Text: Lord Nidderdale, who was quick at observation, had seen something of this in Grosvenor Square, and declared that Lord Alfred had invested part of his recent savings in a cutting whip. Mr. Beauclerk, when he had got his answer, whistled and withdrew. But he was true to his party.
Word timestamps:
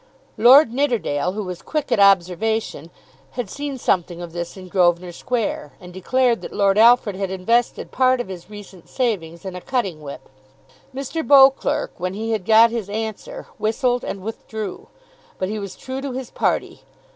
Lord 0.39 0.73
Nidderdale, 0.73 1.33
who 1.33 1.43
was 1.43 1.61
quick 1.61 1.91
at 1.91 1.99
observation, 1.99 2.89
had 3.37 3.51
seen 3.51 3.77
something 3.77 4.19
of 4.19 4.33
this 4.33 4.57
in 4.57 4.67
Grosvenor 4.67 5.11
Square, 5.11 5.73
and 5.79 5.93
declared 5.93 6.41
that 6.41 6.51
Lord 6.51 6.79
Alfred 6.79 7.15
had 7.15 7.29
invested 7.29 7.91
part 7.91 8.19
of 8.19 8.27
his 8.27 8.49
recent 8.49 8.89
savings 8.89 9.45
in 9.45 9.55
a 9.55 9.61
cutting 9.61 10.01
whip. 10.01 10.27
Mr. 10.91 11.21
Beauclerk, 11.21 11.91
when 11.99 12.15
he 12.15 12.31
had 12.31 12.45
got 12.45 12.71
his 12.71 12.89
answer, 12.89 13.45
whistled 13.59 14.03
and 14.03 14.23
withdrew. 14.23 14.87
But 15.37 15.49
he 15.49 15.59
was 15.59 15.75
true 15.75 16.01
to 16.01 16.13
his 16.13 16.31
party. 16.31 16.81